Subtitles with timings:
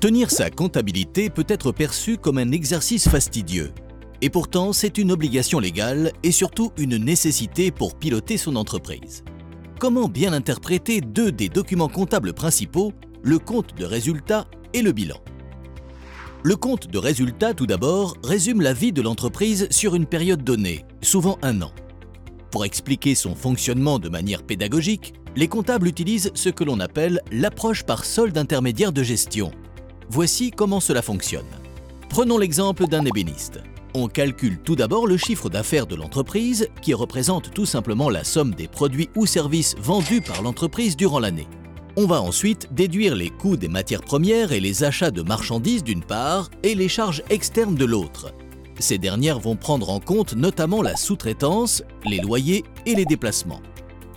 [0.00, 3.72] Tenir sa comptabilité peut être perçu comme un exercice fastidieux.
[4.20, 9.24] Et pourtant, c'est une obligation légale et surtout une nécessité pour piloter son entreprise.
[9.78, 12.92] Comment bien interpréter deux des documents comptables principaux,
[13.22, 15.18] le compte de résultat et le bilan?
[16.42, 20.84] Le compte de résultat, tout d'abord, résume la vie de l'entreprise sur une période donnée,
[21.00, 21.72] souvent un an.
[22.50, 27.82] Pour expliquer son fonctionnement de manière pédagogique, les comptables utilisent ce que l'on appelle l'approche
[27.82, 29.50] par solde intermédiaire de gestion.
[30.08, 31.44] Voici comment cela fonctionne.
[32.08, 33.60] Prenons l'exemple d'un ébéniste.
[33.94, 38.54] On calcule tout d'abord le chiffre d'affaires de l'entreprise, qui représente tout simplement la somme
[38.54, 41.46] des produits ou services vendus par l'entreprise durant l'année.
[41.96, 46.02] On va ensuite déduire les coûts des matières premières et les achats de marchandises d'une
[46.02, 48.32] part et les charges externes de l'autre.
[48.80, 53.62] Ces dernières vont prendre en compte notamment la sous-traitance, les loyers et les déplacements.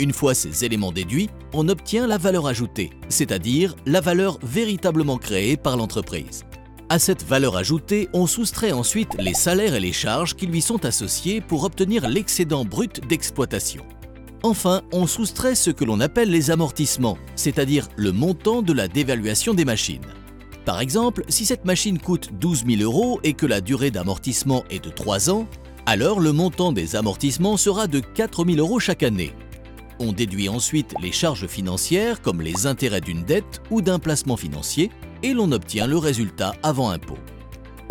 [0.00, 5.58] Une fois ces éléments déduits, on obtient la valeur ajoutée, c'est-à-dire la valeur véritablement créée
[5.58, 6.46] par l'entreprise.
[6.88, 10.86] À cette valeur ajoutée, on soustrait ensuite les salaires et les charges qui lui sont
[10.86, 13.84] associés pour obtenir l'excédent brut d'exploitation.
[14.42, 19.52] Enfin, on soustrait ce que l'on appelle les amortissements, c'est-à-dire le montant de la dévaluation
[19.52, 20.00] des machines.
[20.64, 24.82] Par exemple, si cette machine coûte 12 000 euros et que la durée d'amortissement est
[24.82, 25.46] de 3 ans,
[25.84, 29.34] alors le montant des amortissements sera de 4 000 euros chaque année,
[30.00, 34.90] on déduit ensuite les charges financières comme les intérêts d'une dette ou d'un placement financier
[35.22, 37.18] et l'on obtient le résultat avant impôt.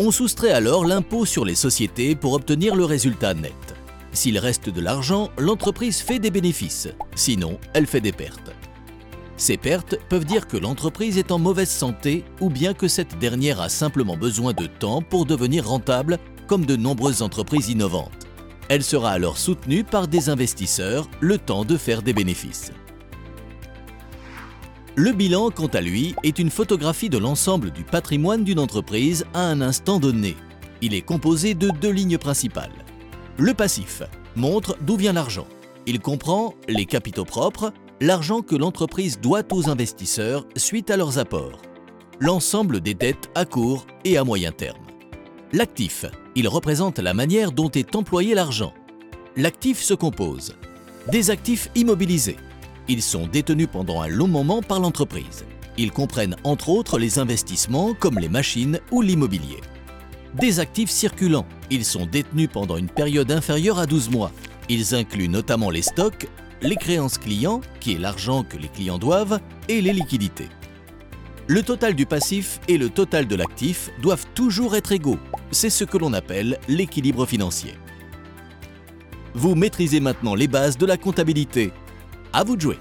[0.00, 3.54] On soustrait alors l'impôt sur les sociétés pour obtenir le résultat net.
[4.12, 8.50] S'il reste de l'argent, l'entreprise fait des bénéfices, sinon elle fait des pertes.
[9.36, 13.60] Ces pertes peuvent dire que l'entreprise est en mauvaise santé ou bien que cette dernière
[13.60, 18.29] a simplement besoin de temps pour devenir rentable comme de nombreuses entreprises innovantes.
[18.70, 22.70] Elle sera alors soutenue par des investisseurs le temps de faire des bénéfices.
[24.94, 29.40] Le bilan, quant à lui, est une photographie de l'ensemble du patrimoine d'une entreprise à
[29.40, 30.36] un instant donné.
[30.82, 32.84] Il est composé de deux lignes principales.
[33.38, 34.04] Le passif
[34.36, 35.48] montre d'où vient l'argent.
[35.86, 41.60] Il comprend les capitaux propres, l'argent que l'entreprise doit aux investisseurs suite à leurs apports,
[42.20, 44.89] l'ensemble des dettes à court et à moyen terme.
[45.52, 46.06] L'actif
[46.36, 48.72] il représente la manière dont est employé l'argent.
[49.36, 50.54] L'actif se compose
[51.10, 52.36] des actifs immobilisés.
[52.86, 55.44] Ils sont détenus pendant un long moment par l'entreprise.
[55.76, 59.60] Ils comprennent entre autres les investissements comme les machines ou l'immobilier.
[60.34, 61.46] Des actifs circulants.
[61.70, 64.30] Ils sont détenus pendant une période inférieure à 12 mois.
[64.68, 66.28] Ils incluent notamment les stocks,
[66.62, 70.48] les créances clients, qui est l'argent que les clients doivent, et les liquidités.
[71.48, 75.18] Le total du passif et le total de l'actif doivent toujours être égaux.
[75.52, 77.74] C'est ce que l'on appelle l'équilibre financier.
[79.34, 81.72] Vous maîtrisez maintenant les bases de la comptabilité.
[82.32, 82.78] À vous de jouer